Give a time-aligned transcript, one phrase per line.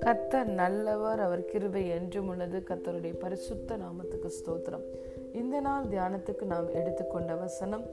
[0.00, 2.62] கத்தர் நல்லவர் அவர் கிருபை என்றும் உள்ளது.
[2.68, 4.84] கத்தருடைய பரிசுத்த நாமத்துக்கு ஸ்தோத்திரம்.
[5.32, 7.84] இந்த நாள் தியானத்துக்கு நாம் எடுத்துக்கொண்ட வசனம்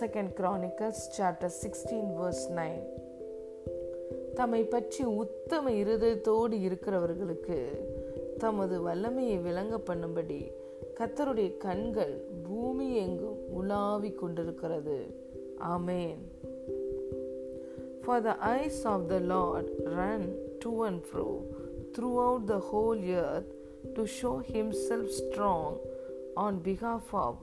[0.00, 2.82] second Chronicles chapter sixteen verse nine
[4.34, 7.86] தம்மை பற்றி உத்தம இருதயத்தோடு இருக்கிறவர்களுக்கு
[8.38, 10.52] தமது வல்லமையை விளங்க பண்ணும்படி
[11.00, 15.20] கத்தருடைய கண்கள் பூமி எங்கும் உலாவிக் கொண்டிருக்கிறது.
[15.60, 16.31] ஆமேன்.
[18.04, 20.22] For the eyes of the Lord run
[20.60, 21.44] to and fro
[21.94, 23.50] throughout the whole earth
[23.96, 25.78] to show himself strong
[26.36, 27.36] on behalf of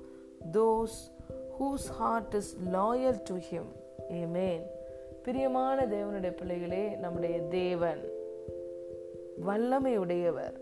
[0.53, 1.09] those
[1.57, 3.65] whose heart is loyal to him.
[4.11, 4.61] Amen.
[5.25, 8.01] பிரியமான தேவனுடைய பிள்ளைகளே நம்முடைய தேவன்
[9.45, 10.55] வல்லமையுடையவர்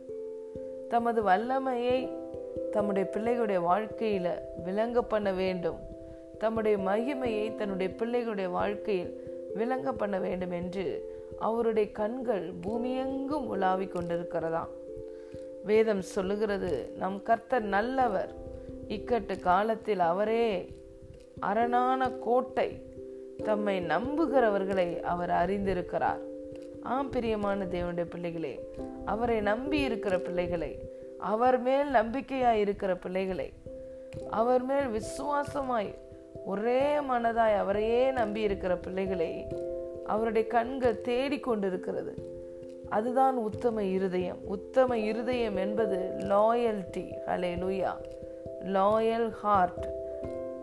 [0.89, 1.99] தமது வல்லமையை
[2.71, 4.27] தம்முடைய பிள்ளைகளுடைய வாழ்க்கையில
[4.63, 5.79] விளங்க பண்ண வேண்டும்
[6.37, 9.13] தம்முடைய மகிமையை தன்னுடைய பிள்ளைகளுடைய வாழ்க்கையில்
[9.53, 14.69] விளங்க பண்ண வேண்டும் என்று அவருடைய கண்கள் பூமியெங்கும் உலாவிக் கொண்டிருக்கிறதாம்.
[15.63, 18.33] வேதம் சொல்லுகிறது நம் கர்த்தர் நல்லவர்.
[18.87, 20.75] இக்கட்டு காலத்தில் அவரே
[21.39, 22.81] அரணான கோட்டை
[23.43, 26.19] தம்மை நம்புகிறவர்களை அவர் அறிந்திருக்கிறார்.
[26.83, 28.59] ஆம் பிரியமான தேவனுடைய பிள்ளைகளே
[29.05, 30.79] அவரை நம்பி இருக்கிற பிள்ளைகளை
[31.19, 33.53] அவர் மேல் நம்பிக்கையாய் இருக்கிற பிள்ளைகளை
[34.29, 35.93] அவர் மேல் விசுவாசமாய்
[36.45, 39.47] ஒரே மனதாய் அவரையே நம்பி இருக்கிற பிள்ளைகளை
[40.05, 42.17] அவருடைய கண்கள் தேடிக்கொண்டிருக்கிறது
[42.89, 44.37] அதுதான் உத்தம இருதயம்.
[44.45, 47.91] உத்தம இருதயம் என்பது லாயல்டி ஹலே லூயா
[48.63, 49.89] லாயல் ஹார்ட்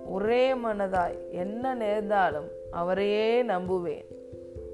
[0.07, 4.05] ஒரே மனதாய் என்ன நேர்ந்தாலும் அவரையே நம்புவேன்.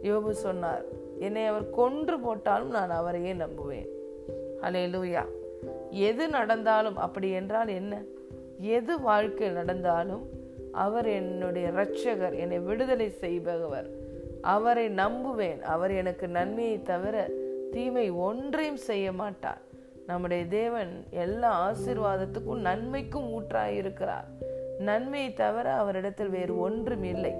[0.03, 0.85] யோபு சொன்னார்
[1.19, 3.89] என்னை அவர் கொன்று போட்டாலும் நான் அவரையே நம்புவேன்.
[4.63, 5.25] ஹலே லூயா
[5.91, 8.03] எது நடந்தாலும் அப்படி என்றால் என்ன?
[8.59, 10.29] எது வாழ்க்கை நடந்தாலும்
[10.73, 13.91] அவர் என்னுடைய இரட்சகர் என்னை விடுதலை செய்பவர்.
[14.41, 15.61] அவரை நம்புவேன்.
[15.61, 17.29] அவர் எனக்கு நன்மையை தவிர
[17.71, 19.61] தீமை ஒன்றையும் செய்ய மாட்டார்.
[20.07, 24.25] நம்முடைய தேவன் எல்லா ஆசீர்வாதத்துக்கும் நன்மைக்கும் ஊற்றாயிருக்கிறார்.
[24.79, 27.33] நன்மையை தவிர அவரிடத்தில் வேறு ஒன்றும் இல்லை.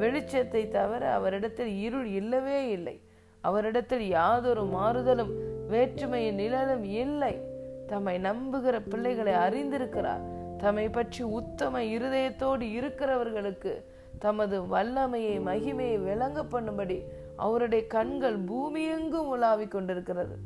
[0.00, 3.00] வெளிச்சத்தை தவிர அவரிடத்தில் இருள் இல்லவே இல்லை.
[3.40, 5.30] அவரிடத்தில் யாதொரு மாறுதலும்
[5.68, 7.40] வேற்றுமையின் நிழலும் இல்லை.
[7.86, 10.36] தம்மை நம்புகிற பிள்ளைகளை அறிந்திருக்கிறார்.
[10.58, 13.72] தம்மை பற்றி உத்தம இருதயத்தோடு இருக்கிறவர்களுக்கு
[14.18, 17.02] தமது வல்லமையை மகிமையை விளங்க பண்ணும்படி
[17.36, 20.36] அவருடைய கண்கள் பூமியெங்கும் உலாவிக் கொண்டிருக்கிறது.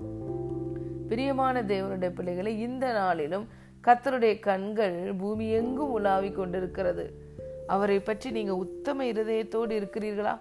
[1.09, 3.49] பிரியமான தேவனுடைய பிள்ளைகளை இந்த நாளிலும்
[3.85, 7.13] கத்தருடைய கண்கள் பூமி எங்கும் உலாவிக் கொண்டிருக்கிறது.
[7.67, 10.39] அவரை பற்றி நீங்க உத்தம இருதயத்தோடு இருக்கிறீர்களா?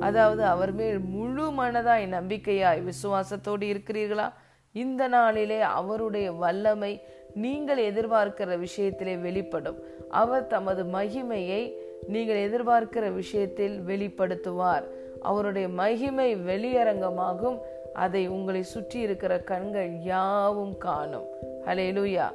[0.00, 4.32] அதாவது அவர் மேல் முழு மனதாய் நம்பிக்கையாய் விசுவாசத்தோடு இருக்கிறீர்களா?
[4.72, 7.02] இந்த நாளிலே அவருடைய வல்லமை
[7.44, 9.78] நீங்கள் எதிர்பார்க்கிற விஷயத்திலே வெளிப்படும்.
[10.08, 11.62] அவர் தமது மகிமையை
[12.06, 14.86] நீங்கள் எதிர்பார்க்கிற விஷயத்தில் வெளிப்படுத்துவார்.
[15.20, 17.58] அவருடைய மகிமை வெளியரங்கமாகும்.
[17.92, 21.28] அதை உங்களை சுற்றி இருக்கிற கண்கள் யாவும் காணும்.
[21.66, 22.26] ஹலே லூயா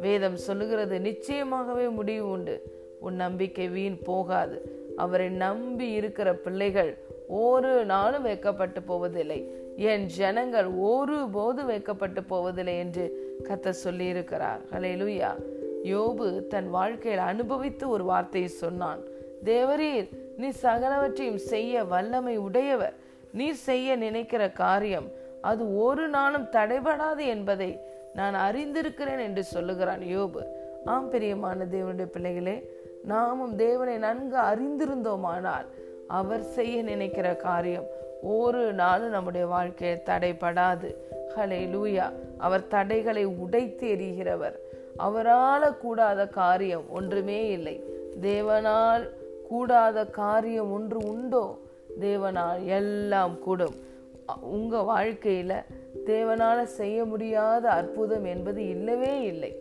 [0.00, 2.56] வேதம் சொல்லுகிறது நிச்சயமாகவே முடிவு உண்டு.
[3.00, 4.58] உன் நம்பிக்கை வீண் போகாது.
[4.96, 9.40] அவரை நம்பி இருக்கிற பிள்ளைகள் ஒரு நாளும் வைக்கப்பட்டு போவதில்லை.
[9.76, 13.04] என் ஜனங்கள் ஒரு போது வைக்கப்பட்டு போவதில்லை என்று
[13.42, 14.60] கத்த சொல்லியிருக்கிறார்.
[14.72, 15.30] ஹலேலுயா
[15.84, 19.00] யோபு தன் வாழ்க்கையில் அனுபவித்து ஒரு வார்த்தையை சொன்னான்.
[19.44, 22.94] தேவரீர் நீ சகலவற்றையும் செய்ய வல்லமை உடையவர்.
[23.32, 25.08] நீ செய்ய நினைக்கிற காரியம்
[25.40, 27.80] அது ஒரு நாளும் தடைபடாது என்பதை
[28.14, 30.42] நான் அறிந்திருக்கிறேன் என்று சொல்லுகிறான் யோபு.
[30.84, 32.70] ஆம் பிரியமான தேவனுடைய பிள்ளைகளே
[33.04, 35.66] நாமும் தேவனை நன்கு அறிந்திருந்தோமானால்
[36.06, 37.86] அவர் செய்ய நினைக்கிற காரியம்
[38.26, 40.94] ஒரு நாளும் நம்முடைய வாழ்க்கையை தடைபடாது.
[41.36, 42.06] ஹலே லூயா
[42.38, 44.56] அவர் தடைகளை உடைத்து எறிகிறவர்.
[44.96, 47.76] அவரால் கூடாத காரியம் ஒன்றுமே இல்லை.
[48.22, 49.08] தேவனால்
[49.48, 51.58] கூடாத காரியம் ஒன்று உண்டோ?
[52.00, 53.74] தேவனால் எல்லாம் கூடும்.
[54.40, 55.64] உங்கள் வாழ்க்கையில்
[56.06, 59.52] தேவனால் செய்ய முடியாத அற்புதம் என்பது இல்லவே இல்லை.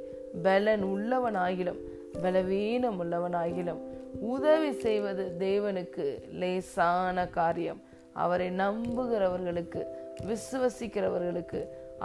[0.44, 1.82] பலன் உள்ளவனாகிலும்
[2.22, 3.82] பலவீனம் உள்ளவனாகிலும்
[4.20, 7.82] உதவி செய்வது தேவனுக்கு லேசான காரியம்.
[8.24, 9.82] அவரை நம்புகிறவர்களுக்கு
[10.30, 11.62] விசுவசிக்கிறவர்களுக்கு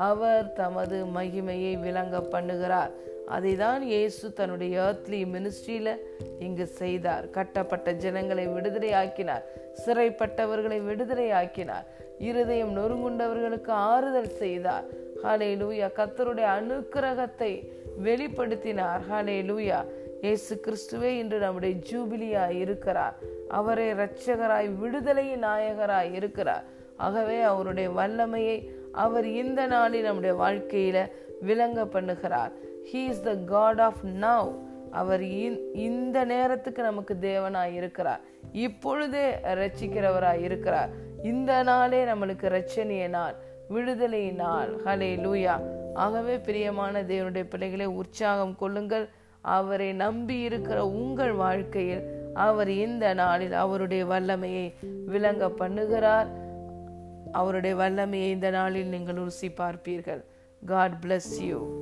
[0.08, 2.92] அவர் தமது மகிமையை விளங்க பண்ணுகிறார்.
[3.34, 5.90] அதை தான் இயேசு தன்னுடைய ஏர்த்லி மினிஸ்ட்ரியில
[6.46, 7.24] இங்கு செய்தார்.
[7.36, 9.44] கட்டப்பட்ட ஜனங்களை விடுதலை ஆக்கினார்
[9.82, 11.86] சிறைப்பட்டவர்களை விடுதலை ஆக்கினார்
[12.28, 14.88] இருதயம் நொறுங்குண்டவர்களுக்கு ஆறுதல் செய்தார்.
[15.24, 17.52] ஹலே லூயா கத்தருடைய அனுக்கிரகத்தை
[18.06, 19.02] வெளிப்படுத்தினார்.
[19.12, 19.78] ஹலே லூயா
[20.20, 23.16] இயேசு கிறிஸ்துவே இன்று நம்முடைய ஜூபிலியாய் இருக்கிறார்.
[23.48, 26.64] அவரை இரட்சகராய் விடுதலையின் நாயகராய் இருக்கிறார்.
[26.96, 28.56] ஆகவே அவருடைய வல்லமையை
[28.92, 32.52] அவர் இந்த நாளில் நம்முடைய வாழ்க்கையில விளங்க பண்ணுகிறார்.
[32.92, 34.50] He is the God of now
[34.90, 35.22] அவர்
[35.88, 38.20] இந்த நேரத்துக்கு நமக்கு தேவனாய் இருக்கிறார்.
[38.52, 40.90] இப்பொழுதே ரட்சிக்கிறவராய் இருக்கிறார்.
[41.22, 43.34] இந்த நாளே நம்மளுக்கு ரட்சணிய நாள்
[43.68, 44.70] விடுதலை நாள்.
[44.84, 45.56] ஹலே லூயா
[45.94, 49.08] ஆகவே பிரியமான தேவனுடைய பிள்ளைகளை உற்சாகம் கொள்ளுங்கள்.
[49.40, 54.74] அவரை நம்பி இருக்கிற உங்கள் வாழ்க்கையில் அவர் இந்த நாளில் அவருடைய வல்லமையை
[55.06, 56.26] விளங்க பண்ணுகிறார்.
[57.32, 60.22] அவருடைய வல்லமையை இந்த நாளில் நீங்கள் ருசி பார்ப்பீர்கள்.
[60.66, 61.79] God bless you